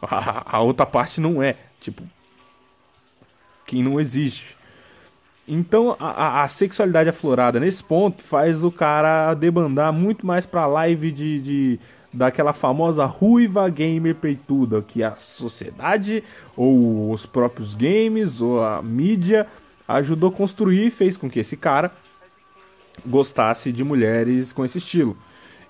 A, 0.00 0.56
a 0.56 0.60
outra 0.60 0.86
parte 0.86 1.20
não 1.20 1.42
é, 1.42 1.56
tipo, 1.80 2.02
quem 3.66 3.82
não 3.82 4.00
existe. 4.00 4.56
Então, 5.46 5.94
a, 6.00 6.42
a, 6.42 6.48
sexualidade 6.48 7.08
aflorada 7.08 7.60
nesse 7.60 7.82
ponto 7.82 8.22
faz 8.22 8.64
o 8.64 8.70
cara 8.70 9.34
debandar 9.34 9.92
muito 9.92 10.26
mais 10.26 10.44
pra 10.44 10.66
live 10.66 11.12
de, 11.12 11.40
de 11.40 11.80
daquela 12.12 12.52
famosa 12.52 13.04
ruiva 13.04 13.68
gamer 13.68 14.14
peituda 14.14 14.82
que 14.82 15.02
a 15.04 15.14
sociedade 15.16 16.24
ou 16.56 17.12
os 17.12 17.26
próprios 17.26 17.74
games 17.74 18.40
ou 18.40 18.64
a 18.64 18.82
mídia 18.82 19.46
ajudou 19.86 20.30
a 20.30 20.32
construir 20.32 20.86
e 20.86 20.90
fez 20.90 21.16
com 21.16 21.30
que 21.30 21.38
esse 21.38 21.56
cara 21.56 21.92
gostasse 23.04 23.72
de 23.72 23.84
mulheres 23.84 24.52
com 24.52 24.64
esse 24.64 24.78
estilo. 24.78 25.16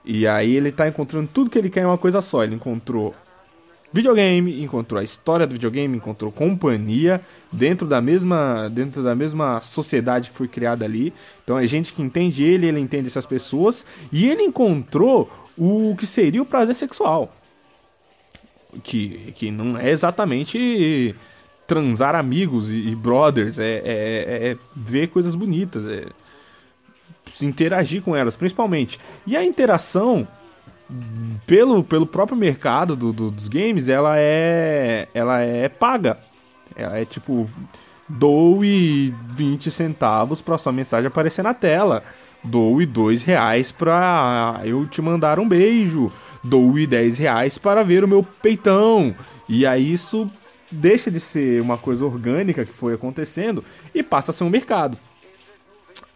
E 0.05 0.27
aí 0.27 0.55
ele 0.55 0.71
tá 0.71 0.87
encontrando 0.87 1.29
tudo 1.33 1.51
que 1.51 1.59
ele 1.59 1.71
quer 1.71 1.83
em 1.83 1.87
uma 1.87 1.99
coisa 1.99 2.23
só. 2.23 2.45
Ele 2.45 2.55
encontrou 2.55 3.15
videogame, 3.93 4.63
encontrou 4.63 5.01
a 5.01 5.05
história 5.05 5.47
do 5.47 5.55
videogame, 5.55 5.97
encontrou 5.97 6.31
companhia 6.31 7.21
dentro 7.51 7.87
da 7.87 8.01
mesma 8.01 8.69
dentro 8.69 9.03
da 9.03 9.15
mesma 9.15 9.61
sociedade 9.61 10.31
que 10.31 10.37
foi 10.37 10.47
criada 10.47 10.85
ali. 10.85 11.13
Então 11.43 11.59
é 11.59 11.67
gente 11.67 11.93
que 11.93 12.03
entende 12.03 12.45
ele, 12.45 12.67
ele 12.67 12.79
entende 12.81 13.09
essas 13.09 13.27
pessoas 13.27 13.85
e 14.13 14.29
ele 14.29 14.43
encontrou 14.43 15.31
o 15.57 15.97
que 15.99 16.07
seria 16.07 16.43
o 16.43 16.47
prazer 16.47 16.75
sexual. 16.75 17.35
Que, 18.83 19.33
que 19.35 19.51
não 19.51 19.79
é 19.79 19.91
exatamente 19.91 21.15
transar 21.67 22.15
amigos 22.15 22.71
e, 22.71 22.89
e 22.89 22.95
brothers, 22.95 23.59
é, 23.59 23.65
é, 23.65 23.81
é, 23.85 24.51
é, 24.51 24.57
ver 24.75 25.09
coisas 25.09 25.35
bonitas, 25.35 25.85
é 25.87 26.05
interagir 27.43 28.03
com 28.03 28.15
elas, 28.15 28.37
principalmente. 28.37 28.99
E 29.27 29.37
a 29.37 29.45
interação 29.45 30.27
pelo, 31.47 31.83
pelo 31.83 32.07
próprio 32.07 32.39
mercado 32.39 32.95
do, 32.95 33.13
do, 33.13 33.31
dos 33.31 33.49
games, 33.49 33.89
ela 33.89 34.15
é 34.19 35.09
ela 35.13 35.41
é 35.41 35.69
paga. 35.69 36.19
Ela 36.75 36.99
é 36.99 37.05
tipo 37.05 37.49
doe 38.09 39.15
20 39.31 39.71
centavos 39.71 40.41
para 40.41 40.59
sua 40.59 40.73
mensagem 40.73 41.09
aparecer 41.09 41.43
na 41.43 41.55
tela. 41.55 42.03
Doe 42.45 42.87
2 42.87 43.25
reais 43.25 43.73
para 43.73 44.61
eu 44.65 44.87
te 44.87 45.03
mandar 45.03 45.41
um 45.41 45.49
beijo. 45.49 46.13
Doe 46.45 46.87
10 46.87 47.19
reais 47.19 47.59
para 47.59 47.83
ver 47.83 48.05
o 48.05 48.09
meu 48.09 48.23
peitão. 48.23 49.15
E 49.49 49.67
aí 49.67 49.93
isso 49.93 50.31
deixa 50.71 51.11
de 51.11 51.19
ser 51.19 51.61
uma 51.61 51.77
coisa 51.77 52.05
orgânica 52.05 52.65
que 52.65 52.73
foi 52.73 52.95
acontecendo 52.95 53.65
e 53.95 54.03
passa 54.03 54.31
a 54.31 54.35
ser 54.35 54.45
um 54.45 54.51
mercado. 54.51 54.97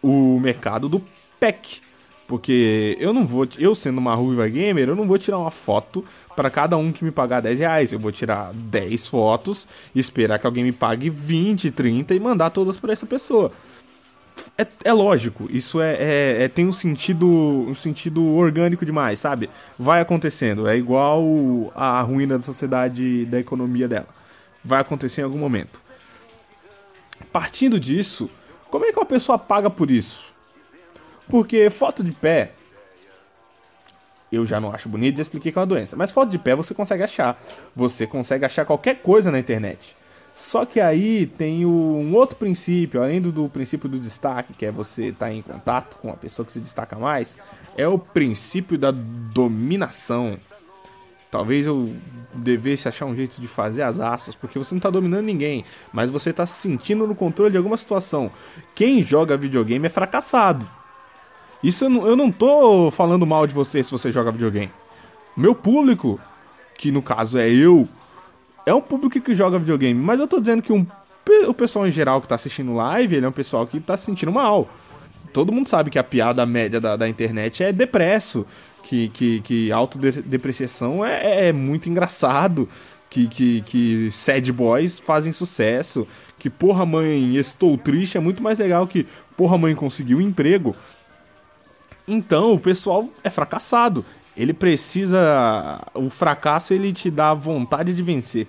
O 0.01 0.39
mercado 0.39 0.89
do 0.89 1.01
pack. 1.39 1.81
Porque 2.27 2.95
eu 2.97 3.11
não 3.11 3.27
vou, 3.27 3.45
eu 3.57 3.75
sendo 3.75 3.97
uma 3.97 4.15
ruiva 4.15 4.47
gamer, 4.47 4.87
eu 4.87 4.95
não 4.95 5.05
vou 5.05 5.17
tirar 5.17 5.37
uma 5.37 5.51
foto 5.51 6.05
para 6.33 6.49
cada 6.49 6.77
um 6.77 6.89
que 6.89 7.03
me 7.03 7.11
pagar 7.11 7.41
10 7.41 7.59
reais. 7.59 7.91
Eu 7.91 7.99
vou 7.99 8.11
tirar 8.11 8.53
10 8.53 9.07
fotos, 9.07 9.67
esperar 9.93 10.39
que 10.39 10.45
alguém 10.45 10.63
me 10.63 10.71
pague 10.71 11.09
20, 11.09 11.69
30 11.71 12.15
e 12.15 12.19
mandar 12.21 12.49
todas 12.51 12.77
para 12.77 12.93
essa 12.93 13.05
pessoa. 13.05 13.51
É, 14.57 14.65
é, 14.85 14.93
lógico, 14.93 15.47
isso 15.51 15.81
é, 15.81 15.95
é, 15.95 16.43
é, 16.43 16.47
tem 16.47 16.65
um 16.65 16.73
sentido 16.73 17.27
um 17.27 17.73
sentido 17.73 18.25
orgânico 18.35 18.85
demais, 18.85 19.19
sabe? 19.19 19.49
Vai 19.77 20.01
acontecendo, 20.01 20.67
é 20.67 20.77
igual 20.77 21.23
a 21.75 22.01
ruína 22.01 22.37
da 22.37 22.43
sociedade, 22.43 23.25
da 23.25 23.39
economia 23.39 23.87
dela. 23.87 24.07
Vai 24.63 24.81
acontecer 24.81 25.21
em 25.21 25.23
algum 25.25 25.37
momento. 25.37 25.81
Partindo 27.31 27.79
disso, 27.79 28.29
como 28.71 28.85
é 28.85 28.91
que 28.91 28.97
uma 28.97 29.05
pessoa 29.05 29.37
paga 29.37 29.69
por 29.69 29.91
isso? 29.91 30.33
Porque 31.29 31.69
foto 31.69 32.03
de 32.03 32.11
pé, 32.11 32.53
eu 34.31 34.45
já 34.45 34.59
não 34.59 34.73
acho 34.73 34.87
bonito, 34.87 35.17
já 35.17 35.21
expliquei 35.21 35.51
que 35.51 35.57
é 35.59 35.61
uma 35.61 35.67
doença. 35.67 35.95
Mas 35.95 36.11
foto 36.11 36.29
de 36.29 36.39
pé 36.39 36.55
você 36.55 36.73
consegue 36.73 37.03
achar. 37.03 37.39
Você 37.75 38.07
consegue 38.07 38.45
achar 38.45 38.65
qualquer 38.65 39.01
coisa 39.01 39.29
na 39.29 39.37
internet. 39.37 39.95
Só 40.33 40.65
que 40.65 40.79
aí 40.79 41.27
tem 41.27 41.65
um 41.65 42.15
outro 42.15 42.37
princípio, 42.37 43.03
além 43.03 43.21
do, 43.21 43.31
do 43.31 43.49
princípio 43.49 43.89
do 43.89 43.99
destaque, 43.99 44.53
que 44.53 44.65
é 44.65 44.71
você 44.71 45.07
estar 45.07 45.27
tá 45.27 45.33
em 45.33 45.41
contato 45.41 45.97
com 45.97 46.09
a 46.09 46.15
pessoa 46.15 46.45
que 46.45 46.53
se 46.53 46.59
destaca 46.59 46.95
mais, 46.95 47.35
é 47.77 47.87
o 47.87 47.99
princípio 47.99 48.77
da 48.77 48.91
dominação. 48.91 50.37
Talvez 51.31 51.65
eu 51.65 51.95
devesse 52.33 52.89
achar 52.89 53.05
um 53.05 53.15
jeito 53.15 53.39
de 53.39 53.47
fazer 53.47 53.83
as 53.83 53.99
asas, 54.01 54.35
porque 54.35 54.59
você 54.59 54.75
não 54.75 54.79
está 54.79 54.89
dominando 54.89 55.25
ninguém, 55.25 55.63
mas 55.93 56.09
você 56.09 56.29
está 56.29 56.45
se 56.45 56.61
sentindo 56.61 57.07
no 57.07 57.15
controle 57.15 57.51
de 57.51 57.57
alguma 57.57 57.77
situação. 57.77 58.29
Quem 58.75 59.01
joga 59.01 59.37
videogame 59.37 59.85
é 59.85 59.89
fracassado. 59.89 60.67
Isso 61.63 61.85
eu 61.85 61.89
não, 61.89 62.07
eu 62.07 62.15
não 62.15 62.31
tô 62.31 62.91
falando 62.91 63.25
mal 63.25 63.47
de 63.47 63.53
você 63.53 63.81
se 63.81 63.91
você 63.91 64.11
joga 64.11 64.31
videogame. 64.31 64.71
Meu 65.35 65.55
público, 65.55 66.19
que 66.77 66.91
no 66.91 67.01
caso 67.01 67.37
é 67.37 67.49
eu, 67.49 67.87
é 68.65 68.73
um 68.73 68.81
público 68.81 69.19
que 69.21 69.33
joga 69.33 69.57
videogame, 69.57 69.99
mas 69.99 70.19
eu 70.19 70.27
tô 70.27 70.39
dizendo 70.39 70.61
que 70.61 70.73
um, 70.73 70.85
o 71.47 71.53
pessoal 71.53 71.87
em 71.87 71.91
geral 71.91 72.21
que 72.21 72.27
tá 72.27 72.35
assistindo 72.35 72.75
live, 72.75 73.15
ele 73.15 73.25
é 73.25 73.29
um 73.29 73.33
pessoal 73.33 73.65
que 73.65 73.79
tá 73.79 73.95
se 73.95 74.05
sentindo 74.05 74.31
mal. 74.31 74.67
Todo 75.31 75.51
mundo 75.51 75.69
sabe 75.69 75.89
que 75.89 75.97
a 75.97 76.03
piada 76.03 76.45
média 76.45 76.81
da, 76.81 76.97
da 76.97 77.07
internet 77.07 77.63
é 77.63 77.71
depresso, 77.71 78.45
que, 78.83 79.09
que, 79.09 79.41
que 79.41 79.71
autodepreciação 79.71 81.05
é, 81.05 81.23
é, 81.23 81.47
é 81.49 81.53
muito 81.53 81.89
engraçado, 81.89 82.67
que, 83.09 83.27
que, 83.27 83.61
que 83.61 84.11
sad 84.11 84.51
boys 84.51 84.99
fazem 84.99 85.31
sucesso, 85.33 86.07
que 86.39 86.49
porra 86.49 86.85
mãe, 86.85 87.35
estou 87.35 87.77
triste 87.77 88.17
é 88.17 88.21
muito 88.21 88.41
mais 88.41 88.57
legal 88.57 88.87
que 88.87 89.05
porra 89.37 89.57
mãe 89.57 89.75
conseguiu 89.75 90.17
um 90.17 90.21
emprego. 90.21 90.75
Então 92.07 92.53
o 92.53 92.59
pessoal 92.59 93.09
é 93.23 93.29
fracassado. 93.29 94.05
Ele 94.35 94.53
precisa. 94.53 95.81
O 95.93 96.09
fracasso 96.09 96.73
ele 96.73 96.93
te 96.93 97.11
dá 97.11 97.33
vontade 97.33 97.93
de 97.93 98.01
vencer. 98.01 98.47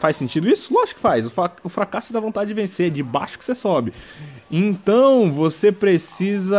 Faz 0.00 0.16
sentido 0.16 0.48
isso? 0.48 0.72
Lógico 0.72 0.96
que 0.96 1.02
faz. 1.02 1.30
O 1.62 1.68
fracasso 1.68 2.10
dá 2.10 2.18
vontade 2.18 2.48
de 2.48 2.54
vencer, 2.54 2.90
de 2.90 3.02
baixo 3.02 3.38
que 3.38 3.44
você 3.44 3.54
sobe. 3.54 3.92
Então 4.50 5.30
você 5.30 5.70
precisa 5.70 6.56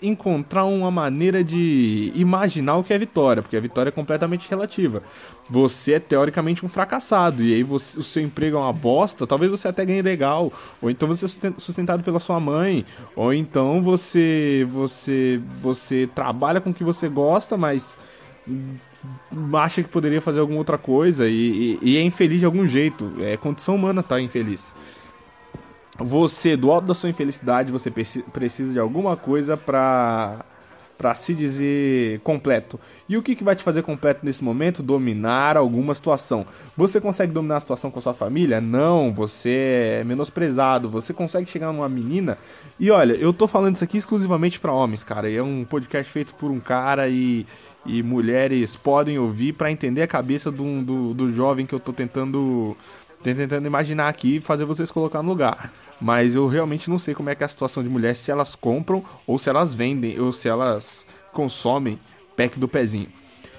encontrar 0.00 0.64
uma 0.66 0.90
maneira 0.90 1.42
de 1.42 2.12
imaginar 2.14 2.76
o 2.76 2.84
que 2.84 2.92
é 2.92 2.98
vitória, 2.98 3.42
porque 3.42 3.56
a 3.56 3.60
vitória 3.60 3.88
é 3.88 3.92
completamente 3.92 4.48
relativa. 4.48 5.02
Você 5.50 5.94
é 5.94 5.98
teoricamente 5.98 6.64
um 6.64 6.68
fracassado, 6.68 7.42
e 7.42 7.54
aí 7.54 7.62
você, 7.62 7.98
o 7.98 8.02
seu 8.02 8.22
emprego 8.22 8.58
é 8.58 8.60
uma 8.60 8.72
bosta, 8.72 9.26
talvez 9.26 9.50
você 9.50 9.66
até 9.66 9.84
ganhe 9.84 10.02
legal, 10.02 10.52
ou 10.80 10.88
então 10.88 11.08
você 11.08 11.24
é 11.24 11.52
sustentado 11.58 12.04
pela 12.04 12.20
sua 12.20 12.38
mãe, 12.38 12.84
ou 13.16 13.32
então 13.34 13.82
você 13.82 14.64
você 14.70 15.40
você 15.60 16.08
trabalha 16.14 16.60
com 16.60 16.70
o 16.70 16.74
que 16.74 16.84
você 16.84 17.08
gosta, 17.08 17.56
mas 17.56 17.82
acha 19.54 19.82
que 19.82 19.88
poderia 19.88 20.20
fazer 20.20 20.40
alguma 20.40 20.58
outra 20.58 20.78
coisa 20.78 21.28
e, 21.28 21.78
e, 21.82 21.90
e 21.90 21.96
é 21.96 22.02
infeliz 22.02 22.40
de 22.40 22.46
algum 22.46 22.66
jeito. 22.66 23.12
É 23.20 23.36
condição 23.36 23.74
humana 23.74 24.02
tá 24.02 24.20
infeliz 24.20 24.72
você, 25.98 26.56
do 26.56 26.70
alto 26.70 26.86
da 26.86 26.94
sua 26.94 27.10
infelicidade, 27.10 27.70
você 27.70 27.90
precisa 27.90 28.72
de 28.72 28.78
alguma 28.78 29.16
coisa 29.16 29.56
pra, 29.56 30.44
pra 31.02 31.16
se 31.16 31.34
dizer 31.34 32.20
completo. 32.20 32.78
E 33.08 33.16
o 33.16 33.22
que, 33.22 33.34
que 33.34 33.42
vai 33.42 33.56
te 33.56 33.64
fazer 33.64 33.82
completo 33.82 34.24
nesse 34.24 34.42
momento? 34.42 34.84
Dominar 34.84 35.56
alguma 35.56 35.96
situação. 35.96 36.46
Você 36.76 37.00
consegue 37.00 37.32
dominar 37.32 37.56
a 37.56 37.60
situação 37.60 37.90
com 37.90 37.98
a 37.98 38.02
sua 38.02 38.14
família? 38.14 38.60
Não, 38.60 39.12
você 39.12 39.98
é 40.00 40.04
menosprezado. 40.04 40.88
Você 40.88 41.12
consegue 41.12 41.50
chegar 41.50 41.72
numa 41.72 41.88
menina. 41.88 42.38
E 42.78 42.88
olha, 42.88 43.14
eu 43.14 43.32
tô 43.32 43.48
falando 43.48 43.74
isso 43.74 43.82
aqui 43.82 43.98
exclusivamente 43.98 44.60
para 44.60 44.72
homens, 44.72 45.02
cara. 45.02 45.28
E 45.28 45.36
é 45.36 45.42
um 45.42 45.64
podcast 45.64 46.10
feito 46.12 46.34
por 46.36 46.52
um 46.52 46.60
cara 46.60 47.08
e, 47.08 47.44
e 47.84 48.00
mulheres 48.00 48.76
podem 48.76 49.18
ouvir 49.18 49.54
para 49.54 49.72
entender 49.72 50.02
a 50.02 50.06
cabeça 50.06 50.52
do, 50.52 50.82
do, 50.82 51.12
do 51.12 51.34
jovem 51.34 51.66
que 51.66 51.74
eu 51.74 51.80
tô 51.80 51.92
tentando 51.92 52.76
tentando 53.22 53.66
imaginar 53.66 54.08
aqui 54.08 54.36
e 54.36 54.40
fazer 54.40 54.64
vocês 54.64 54.90
colocar 54.90 55.22
no 55.22 55.28
lugar. 55.28 55.72
Mas 56.00 56.34
eu 56.34 56.48
realmente 56.48 56.90
não 56.90 56.98
sei 56.98 57.14
como 57.14 57.30
é 57.30 57.34
que 57.34 57.42
é 57.42 57.46
a 57.46 57.48
situação 57.48 57.82
de 57.82 57.88
mulheres, 57.88 58.18
se 58.18 58.30
elas 58.30 58.54
compram 58.54 59.04
ou 59.26 59.38
se 59.38 59.48
elas 59.48 59.74
vendem 59.74 60.18
ou 60.20 60.32
se 60.32 60.48
elas 60.48 61.06
consomem 61.32 61.98
pack 62.36 62.58
do 62.58 62.68
pezinho. 62.68 63.08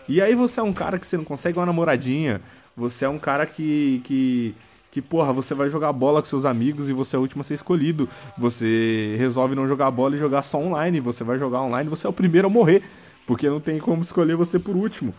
E 0.07 0.21
aí 0.21 0.35
você 0.35 0.59
é 0.59 0.63
um 0.63 0.73
cara 0.73 0.99
que 0.99 1.07
você 1.07 1.15
não 1.15 1.23
consegue 1.23 1.57
uma 1.57 1.65
namoradinha, 1.65 2.41
você 2.75 3.05
é 3.05 3.09
um 3.09 3.19
cara 3.19 3.45
que 3.45 4.01
que 4.03 4.55
que 4.91 5.01
porra, 5.01 5.33
você 5.33 5.55
vai 5.55 5.71
jogar 5.71 5.91
bola 5.91 6.21
com 6.21 6.27
seus 6.27 6.45
amigos 6.45 6.87
e 6.87 6.93
você 6.93 7.15
é 7.15 7.19
o 7.19 7.23
último 7.23 7.41
a 7.41 7.43
ser 7.43 7.55
escolhido. 7.55 8.07
Você 8.37 9.15
resolve 9.17 9.55
não 9.55 9.67
jogar 9.67 9.89
bola 9.89 10.15
e 10.15 10.19
jogar 10.19 10.43
só 10.43 10.59
online, 10.59 10.99
você 10.99 11.23
vai 11.23 11.39
jogar 11.39 11.61
online, 11.61 11.89
você 11.89 12.05
é 12.05 12.09
o 12.09 12.13
primeiro 12.13 12.47
a 12.47 12.49
morrer, 12.49 12.83
porque 13.25 13.49
não 13.49 13.59
tem 13.59 13.79
como 13.79 14.03
escolher 14.03 14.35
você 14.35 14.59
por 14.59 14.75
último. 14.75 15.11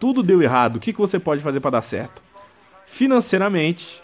Tudo 0.00 0.24
deu 0.24 0.42
errado. 0.42 0.76
O 0.76 0.80
que, 0.80 0.92
que 0.92 0.98
você 0.98 1.20
pode 1.20 1.40
fazer 1.40 1.60
para 1.60 1.70
dar 1.70 1.82
certo? 1.82 2.20
Financeiramente 2.92 4.02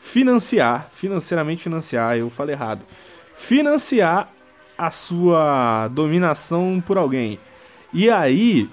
financiar, 0.00 0.88
financeiramente 0.92 1.62
financiar, 1.62 2.16
eu 2.16 2.28
falei 2.28 2.54
errado. 2.54 2.80
Financiar 3.36 4.28
a 4.76 4.90
sua 4.90 5.86
dominação 5.88 6.82
por 6.84 6.98
alguém. 6.98 7.38
E 7.92 8.10
aí 8.10 8.68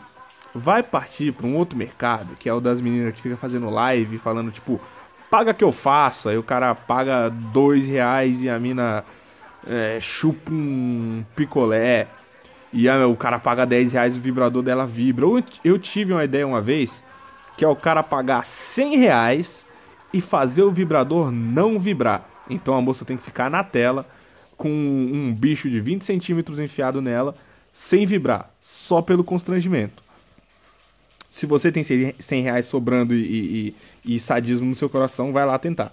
vai 0.53 0.81
partir 0.81 1.31
para 1.31 1.45
um 1.45 1.55
outro 1.55 1.77
mercado, 1.77 2.35
que 2.39 2.49
é 2.49 2.53
o 2.53 2.59
das 2.59 2.81
meninas 2.81 3.13
que 3.13 3.21
fica 3.21 3.37
fazendo 3.37 3.69
live, 3.69 4.17
falando 4.17 4.51
tipo, 4.51 4.81
paga 5.29 5.53
que 5.53 5.63
eu 5.63 5.71
faço. 5.71 6.27
Aí 6.27 6.39
o 6.39 6.43
cara 6.43 6.73
paga 6.73 7.29
dois 7.29 7.85
reais 7.85 8.41
e 8.41 8.49
a 8.49 8.57
mina 8.57 9.03
é, 9.67 9.99
chupa 10.01 10.51
um 10.51 11.23
picolé. 11.35 12.07
E 12.73 12.89
aí, 12.89 13.03
o 13.03 13.15
cara 13.15 13.37
paga 13.37 13.65
10 13.65 13.93
reais 13.93 14.17
o 14.17 14.19
vibrador 14.19 14.61
dela 14.63 14.85
vibra. 14.85 15.25
Eu, 15.25 15.43
eu 15.63 15.79
tive 15.79 16.11
uma 16.11 16.25
ideia 16.25 16.45
uma 16.45 16.61
vez 16.61 17.03
que 17.57 17.65
é 17.65 17.67
o 17.67 17.75
cara 17.75 18.03
pagar 18.03 18.45
100 18.45 18.97
reais 18.97 19.65
e 20.13 20.21
fazer 20.21 20.61
o 20.61 20.71
vibrador 20.71 21.31
não 21.31 21.79
vibrar. 21.79 22.23
Então 22.49 22.75
a 22.75 22.81
moça 22.81 23.03
tem 23.03 23.17
que 23.17 23.23
ficar 23.23 23.49
na 23.49 23.63
tela 23.63 24.05
com 24.55 24.69
um 24.69 25.33
bicho 25.33 25.69
de 25.69 25.79
20 25.79 26.03
centímetros 26.03 26.59
enfiado 26.59 27.01
nela, 27.01 27.33
sem 27.73 28.05
vibrar, 28.05 28.49
só 28.61 29.01
pelo 29.01 29.23
constrangimento. 29.23 30.03
Se 31.29 31.45
você 31.45 31.71
tem 31.71 31.83
100 31.83 32.41
reais 32.41 32.65
sobrando 32.65 33.13
e, 33.13 33.75
e, 34.05 34.15
e 34.15 34.19
sadismo 34.19 34.67
no 34.67 34.75
seu 34.75 34.89
coração, 34.89 35.31
vai 35.31 35.45
lá 35.45 35.59
tentar. 35.59 35.91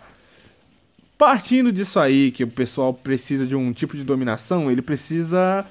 Partindo 1.18 1.70
disso 1.70 2.00
aí, 2.00 2.30
que 2.30 2.44
o 2.44 2.48
pessoal 2.48 2.94
precisa 2.94 3.46
de 3.46 3.54
um 3.54 3.72
tipo 3.72 3.96
de 3.96 4.04
dominação, 4.04 4.70
ele 4.70 4.80
precisa 4.82 5.64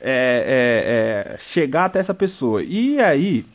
é, 0.00 1.32
é, 1.32 1.34
é, 1.34 1.38
chegar 1.38 1.86
até 1.86 2.00
essa 2.00 2.12
pessoa. 2.12 2.62
E 2.62 3.00
aí, 3.00 3.46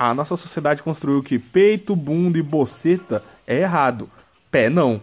a 0.00 0.14
nossa 0.14 0.34
sociedade 0.34 0.82
construiu 0.82 1.22
que 1.22 1.38
peito, 1.38 1.94
bunda 1.94 2.38
e 2.38 2.42
boceta 2.42 3.22
é 3.46 3.58
errado. 3.58 4.08
Pé 4.50 4.70
não. 4.70 4.98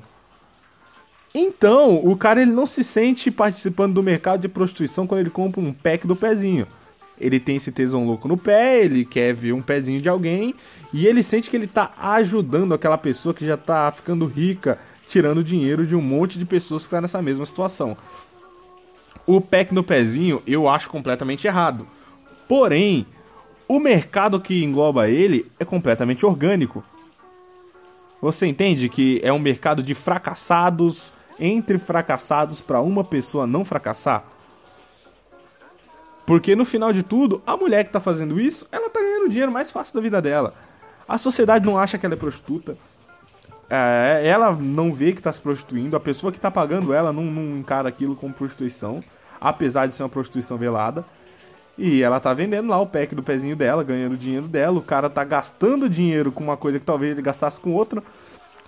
Então, 1.36 2.04
o 2.04 2.18
cara 2.18 2.42
ele 2.42 2.50
não 2.50 2.66
se 2.66 2.84
sente 2.84 3.30
participando 3.30 3.94
do 3.94 4.02
mercado 4.02 4.42
de 4.42 4.48
prostituição 4.48 5.06
quando 5.06 5.20
ele 5.20 5.30
compra 5.30 5.62
um 5.62 5.72
pack 5.72 6.08
do 6.08 6.16
pezinho. 6.16 6.66
Ele 7.22 7.40
tem 7.40 7.58
esse 7.58 7.72
tesão 7.72 8.08
louco 8.08 8.28
no 8.28 8.38
pé, 8.38 8.84
ele 8.84 9.06
quer 9.06 9.36
ver 9.36 9.54
um 9.54 9.62
pezinho 9.62 10.02
de 10.02 10.10
alguém 10.10 10.56
e 10.92 11.06
ele 11.06 11.22
sente 11.22 11.48
que 11.48 11.56
ele 11.56 11.68
tá 11.68 11.94
ajudando 12.00 12.74
aquela 12.74 12.98
pessoa 12.98 13.36
que 13.36 13.46
já 13.46 13.56
tá 13.56 13.92
ficando 13.92 14.26
rica, 14.26 14.80
tirando 15.08 15.44
dinheiro 15.44 15.86
de 15.86 15.96
um 15.96 16.02
monte 16.02 16.40
de 16.40 16.46
pessoas 16.46 16.86
que 16.86 16.90
tá 16.90 17.00
nessa 17.00 17.22
mesma 17.22 17.46
situação. 17.46 17.96
O 19.28 19.40
pack 19.40 19.72
no 19.76 19.84
pezinho 19.84 20.42
eu 20.48 20.68
acho 20.68 20.90
completamente 20.90 21.46
errado. 21.46 21.88
Porém, 22.48 23.06
o 23.68 23.80
mercado 23.80 24.40
que 24.40 24.64
engloba 24.64 25.10
ele 25.10 25.52
é 25.60 25.66
completamente 25.66 26.26
orgânico. 26.26 26.84
Você 28.22 28.48
entende 28.48 28.90
que 28.90 29.20
é 29.24 29.32
um 29.32 29.40
mercado 29.40 29.84
de 29.84 29.94
fracassados 29.94 31.14
entre 31.40 31.78
fracassados 31.78 32.62
para 32.62 32.82
uma 32.82 33.04
pessoa 33.04 33.46
não 33.46 33.64
fracassar? 33.64 34.24
Porque 36.26 36.56
no 36.56 36.66
final 36.66 36.92
de 36.92 37.04
tudo, 37.04 37.42
a 37.46 37.56
mulher 37.56 37.84
que 37.84 37.90
está 37.90 38.00
fazendo 38.00 38.40
isso, 38.40 38.68
ela 38.72 38.88
está 38.88 39.00
ganhando 39.00 39.28
o 39.28 39.30
dinheiro 39.30 39.52
mais 39.52 39.72
fácil 39.72 39.94
da 39.94 40.02
vida 40.02 40.22
dela. 40.22 40.54
A 41.08 41.18
sociedade 41.18 41.66
não 41.66 41.78
acha 41.78 41.98
que 41.98 42.06
ela 42.06 42.16
é 42.16 42.18
prostituta. 42.18 42.78
É, 43.70 44.24
ela 44.26 44.52
não 44.52 44.92
vê 44.92 45.14
que 45.14 45.20
está 45.20 45.32
se 45.32 45.40
prostituindo. 45.40 45.96
A 45.96 46.00
pessoa 46.00 46.32
que 46.32 46.38
está 46.38 46.52
pagando 46.52 46.94
ela 46.94 47.14
não, 47.14 47.24
não 47.24 47.58
encara 47.58 47.88
aquilo 47.88 48.16
como 48.16 48.34
prostituição. 48.34 49.02
Apesar 49.40 49.88
de 49.88 49.96
ser 49.96 50.04
uma 50.04 50.10
prostituição 50.10 50.58
velada. 50.58 51.06
E 51.78 52.02
ela 52.02 52.20
tá 52.20 52.34
vendendo 52.34 52.70
lá 52.70 52.80
o 52.82 52.88
pack 52.88 53.14
do 53.14 53.22
pezinho 53.22 53.56
dela, 53.56 53.84
ganhando 53.84 54.18
dinheiro 54.18 54.48
dela. 54.48 54.80
O 54.80 54.84
cara 54.84 55.10
tá 55.10 55.24
gastando 55.24 55.88
dinheiro 55.88 56.32
com 56.32 56.44
uma 56.44 56.58
coisa 56.58 56.80
que 56.80 56.86
talvez 56.86 57.12
ele 57.12 57.22
gastasse 57.22 57.60
com 57.60 57.74
outra. 57.74 58.02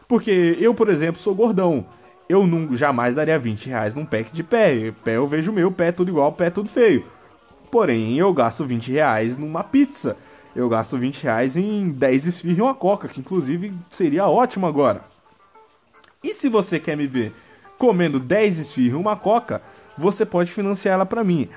Porque 0.08 0.58
eu, 0.60 0.74
por 0.74 0.90
exemplo, 0.90 1.20
sou 1.20 1.34
gordão. 1.34 1.86
Eu 2.28 2.46
não, 2.46 2.76
jamais 2.78 3.16
daria 3.16 3.40
20 3.40 3.68
reais 3.68 3.96
num 3.96 4.06
pack 4.06 4.32
de 4.32 4.44
pé. 4.44 4.94
Pé 5.04 5.18
eu 5.18 5.28
vejo 5.28 5.52
meu, 5.52 5.72
pé 5.72 5.92
tudo 5.92 6.10
igual, 6.10 6.32
pé 6.32 6.52
tudo 6.52 6.70
feio. 6.70 7.04
Porém, 7.72 8.18
eu 8.18 8.32
gasto 8.32 8.64
20 8.64 8.92
reais 8.92 9.38
numa 9.38 9.64
pizza. 9.64 10.16
Eu 10.56 10.70
gasto 10.70 10.98
20 10.98 11.24
reais 11.24 11.58
em 11.58 11.90
10 11.90 12.28
esfirras 12.28 12.58
e 12.58 12.62
uma 12.62 12.76
coca, 12.76 13.08
que 13.08 13.20
inclusive 13.20 13.74
seria 13.92 14.28
ótimo 14.28 14.68
agora. 14.68 15.02
E 16.24 16.34
se 16.34 16.50
você 16.50 16.80
quer 16.80 16.96
me 16.96 17.08
ver 17.08 17.34
comendo 17.78 18.20
10 18.20 18.60
esfirras 18.60 18.94
e 18.94 19.02
uma 19.02 19.16
coca, 19.16 19.62
você 19.98 20.26
pode 20.26 20.52
financiar 20.52 20.96
ela 20.96 21.06
para 21.06 21.24
mim. 21.24 21.50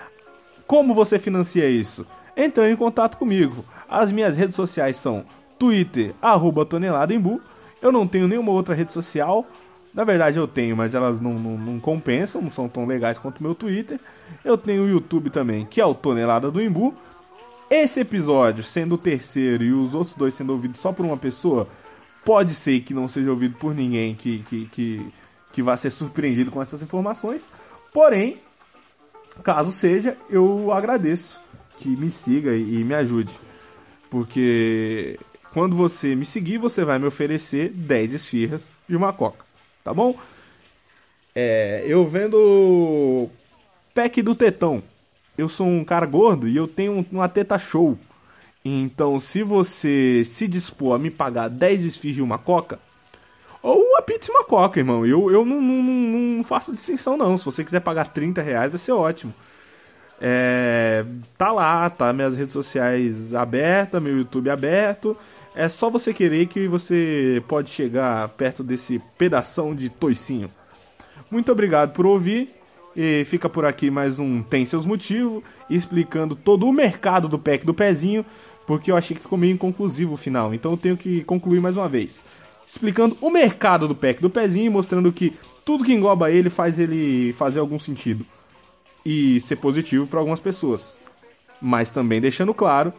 Como 0.66 0.94
você 0.94 1.18
financia 1.18 1.68
isso? 1.68 2.06
Entrando 2.36 2.72
em 2.72 2.76
contato 2.76 3.16
comigo. 3.16 3.64
As 3.88 4.10
minhas 4.10 4.36
redes 4.36 4.56
sociais 4.56 4.96
são 4.96 5.24
Twitter, 5.58 6.14
arroba. 6.20 6.66
Eu 7.80 7.92
não 7.92 8.06
tenho 8.06 8.28
nenhuma 8.28 8.52
outra 8.52 8.74
rede 8.74 8.92
social. 8.92 9.46
Na 9.94 10.04
verdade 10.04 10.38
eu 10.38 10.48
tenho, 10.48 10.76
mas 10.76 10.94
elas 10.94 11.20
não, 11.20 11.34
não, 11.34 11.58
não 11.58 11.80
compensam, 11.80 12.40
não 12.40 12.50
são 12.50 12.68
tão 12.68 12.86
legais 12.86 13.18
quanto 13.18 13.40
o 13.40 13.42
meu 13.42 13.54
Twitter. 13.54 14.00
Eu 14.44 14.56
tenho 14.56 14.84
o 14.84 14.88
YouTube 14.88 15.28
também, 15.28 15.66
que 15.66 15.80
é 15.80 15.84
o 15.84 15.94
Tonelada 15.94 16.50
do 16.50 16.62
Embu. 16.62 16.94
Esse 17.68 18.00
episódio, 18.00 18.62
sendo 18.62 18.94
o 18.94 18.98
terceiro 18.98 19.64
e 19.64 19.72
os 19.72 19.94
outros 19.94 20.16
dois 20.16 20.34
sendo 20.34 20.52
ouvidos 20.52 20.80
só 20.80 20.92
por 20.92 21.04
uma 21.04 21.16
pessoa, 21.16 21.68
pode 22.24 22.54
ser 22.54 22.80
que 22.80 22.94
não 22.94 23.08
seja 23.08 23.30
ouvido 23.30 23.56
por 23.58 23.74
ninguém 23.74 24.14
que, 24.14 24.40
que, 24.48 24.66
que, 24.66 25.06
que 25.52 25.62
vá 25.62 25.76
ser 25.76 25.90
surpreendido 25.90 26.50
com 26.50 26.62
essas 26.62 26.82
informações. 26.82 27.48
Porém, 27.92 28.36
Caso 29.42 29.72
seja, 29.72 30.16
eu 30.28 30.72
agradeço 30.72 31.40
que 31.78 31.88
me 31.88 32.10
siga 32.10 32.54
e 32.54 32.84
me 32.84 32.94
ajude. 32.94 33.32
Porque 34.10 35.18
quando 35.52 35.74
você 35.74 36.14
me 36.14 36.24
seguir, 36.24 36.58
você 36.58 36.84
vai 36.84 36.98
me 36.98 37.06
oferecer 37.06 37.70
10 37.70 38.14
esfirras 38.14 38.62
e 38.88 38.94
uma 38.94 39.12
coca. 39.12 39.44
Tá 39.82 39.92
bom? 39.92 40.16
É, 41.34 41.82
eu 41.86 42.06
vendo 42.06 43.28
pack 43.94 44.20
do 44.22 44.34
tetão. 44.34 44.82
Eu 45.36 45.48
sou 45.48 45.66
um 45.66 45.84
cara 45.84 46.06
gordo 46.06 46.46
e 46.46 46.56
eu 46.56 46.68
tenho 46.68 47.04
uma 47.10 47.28
teta 47.28 47.58
show. 47.58 47.98
Então, 48.64 49.18
se 49.18 49.42
você 49.42 50.22
se 50.24 50.46
dispor 50.46 50.94
a 50.94 50.98
me 50.98 51.10
pagar 51.10 51.48
10 51.48 51.84
esfirras 51.84 52.18
e 52.18 52.22
uma 52.22 52.38
coca, 52.38 52.78
ou 53.62 53.80
uma 53.80 54.02
pizza 54.02 54.30
e 54.30 54.34
uma 54.34 54.44
coca, 54.44 54.80
irmão. 54.80 55.06
Eu, 55.06 55.30
eu 55.30 55.44
não, 55.44 55.60
não, 55.60 55.82
não, 55.82 56.44
faço 56.44 56.74
distinção, 56.74 57.16
não. 57.16 57.38
Se 57.38 57.44
você 57.44 57.64
quiser 57.64 57.80
pagar 57.80 58.08
30 58.08 58.42
reais, 58.42 58.72
vai 58.72 58.80
ser 58.80 58.92
ótimo. 58.92 59.32
É, 60.20 61.04
tá 61.38 61.52
lá, 61.52 61.88
tá 61.88 62.12
minhas 62.12 62.36
redes 62.36 62.52
sociais 62.52 63.32
abertas, 63.32 64.02
meu 64.02 64.18
YouTube 64.18 64.50
aberto. 64.50 65.16
É 65.54 65.68
só 65.68 65.88
você 65.88 66.12
querer 66.12 66.46
que 66.46 66.66
você 66.66 67.42
pode 67.46 67.70
chegar 67.70 68.28
perto 68.30 68.64
desse 68.64 69.00
pedação 69.16 69.74
de 69.74 69.88
toicinho. 69.88 70.50
Muito 71.30 71.52
obrigado 71.52 71.92
por 71.92 72.04
ouvir. 72.04 72.50
E 72.96 73.24
fica 73.24 73.48
por 73.48 73.64
aqui 73.64 73.90
mais 73.90 74.18
um 74.18 74.42
Tem 74.42 74.66
Seus 74.66 74.84
Motivos, 74.84 75.42
explicando 75.70 76.36
todo 76.36 76.66
o 76.66 76.72
mercado 76.72 77.26
do 77.26 77.38
pack 77.38 77.64
do 77.64 77.72
pezinho, 77.72 78.22
porque 78.66 78.90
eu 78.90 78.96
achei 78.98 79.16
que 79.16 79.22
ficou 79.22 79.38
meio 79.38 79.54
inconclusivo 79.54 80.12
o 80.12 80.18
final, 80.18 80.52
então 80.52 80.72
eu 80.72 80.76
tenho 80.76 80.94
que 80.94 81.24
concluir 81.24 81.58
mais 81.58 81.74
uma 81.78 81.88
vez 81.88 82.22
explicando 82.72 83.18
o 83.20 83.28
mercado 83.28 83.86
do 83.86 83.94
pack 83.94 84.20
do 84.22 84.30
pezinho 84.30 84.64
e 84.64 84.70
mostrando 84.70 85.12
que 85.12 85.36
tudo 85.62 85.84
que 85.84 85.92
engloba 85.92 86.30
ele 86.30 86.48
faz 86.48 86.78
ele 86.78 87.30
fazer 87.34 87.60
algum 87.60 87.78
sentido 87.78 88.24
e 89.04 89.42
ser 89.42 89.56
positivo 89.56 90.06
para 90.06 90.18
algumas 90.18 90.40
pessoas. 90.40 90.98
Mas 91.60 91.90
também 91.90 92.18
deixando 92.18 92.54
claro 92.54 92.90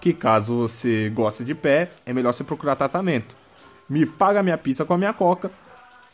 que 0.00 0.12
caso 0.12 0.68
você 0.68 1.10
goste 1.10 1.42
de 1.42 1.56
pé, 1.56 1.90
é 2.06 2.12
melhor 2.12 2.32
você 2.32 2.44
procurar 2.44 2.76
tratamento. 2.76 3.36
Me 3.90 4.06
paga 4.06 4.44
minha 4.44 4.56
pizza 4.56 4.84
com 4.84 4.94
a 4.94 4.98
minha 4.98 5.12
coca, 5.12 5.50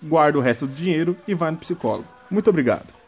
guarda 0.03 0.38
o 0.38 0.40
resto 0.40 0.66
do 0.66 0.74
dinheiro 0.74 1.14
e 1.29 1.35
vai 1.35 1.50
no 1.50 1.59
psicólogo. 1.59 2.09
Muito 2.31 2.48
obrigado. 2.48 3.04